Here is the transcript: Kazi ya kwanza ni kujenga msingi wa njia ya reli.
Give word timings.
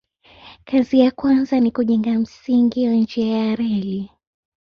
Kazi 0.65 0.99
ya 0.99 1.11
kwanza 1.11 1.59
ni 1.59 1.71
kujenga 1.71 2.19
msingi 2.19 2.87
wa 2.87 2.93
njia 2.93 3.37
ya 3.37 3.55
reli. 3.55 4.09